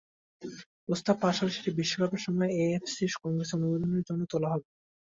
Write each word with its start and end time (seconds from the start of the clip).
প্রস্তাব 0.85 1.15
পাস 1.21 1.35
হলে 1.39 1.55
সেটি 1.55 1.71
বিশ্বকাপের 1.79 2.21
সময় 2.25 2.51
এএফসির 2.59 3.11
কংগ্রেসে 3.21 3.53
অনুমোদনের 3.57 4.03
জন্য 4.09 4.21
তোলা 4.31 4.49
হবে। 4.53 4.67